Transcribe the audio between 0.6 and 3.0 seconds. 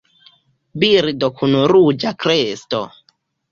Birdo kun ruĝa kresto.